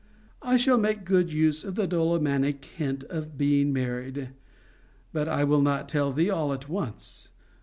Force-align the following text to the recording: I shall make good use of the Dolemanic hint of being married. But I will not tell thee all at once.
I 0.41 0.57
shall 0.57 0.79
make 0.79 1.05
good 1.05 1.31
use 1.31 1.63
of 1.63 1.75
the 1.75 1.85
Dolemanic 1.85 2.65
hint 2.65 3.03
of 3.03 3.37
being 3.37 3.71
married. 3.71 4.29
But 5.13 5.29
I 5.29 5.43
will 5.43 5.61
not 5.61 5.87
tell 5.87 6.11
thee 6.11 6.31
all 6.31 6.53
at 6.53 6.67
once. 6.67 7.29